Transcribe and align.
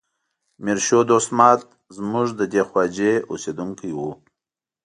میر 0.63 0.79
شو 0.85 0.99
دوست 1.09 1.29
ماد 1.37 1.59
زموږ 1.97 2.27
د 2.39 2.41
ده 2.51 2.61
خواجې 2.69 3.11
اوسیدونکی 3.31 3.91
و. 3.95 3.99